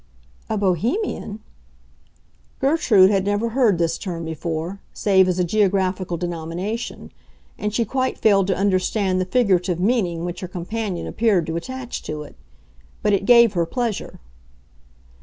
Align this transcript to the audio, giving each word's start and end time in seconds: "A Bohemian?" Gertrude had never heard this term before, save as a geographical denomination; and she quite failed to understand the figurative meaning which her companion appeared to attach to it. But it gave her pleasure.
"A 0.49 0.57
Bohemian?" 0.57 1.41
Gertrude 2.59 3.11
had 3.11 3.23
never 3.23 3.49
heard 3.49 3.77
this 3.77 3.99
term 3.99 4.25
before, 4.25 4.81
save 4.95 5.27
as 5.27 5.37
a 5.37 5.43
geographical 5.43 6.17
denomination; 6.17 7.11
and 7.55 7.71
she 7.71 7.85
quite 7.85 8.17
failed 8.17 8.47
to 8.47 8.57
understand 8.57 9.21
the 9.21 9.25
figurative 9.25 9.79
meaning 9.79 10.25
which 10.25 10.39
her 10.39 10.47
companion 10.47 11.05
appeared 11.05 11.45
to 11.45 11.55
attach 11.55 12.01
to 12.01 12.23
it. 12.23 12.35
But 13.03 13.13
it 13.13 13.25
gave 13.27 13.53
her 13.53 13.67
pleasure. 13.67 14.19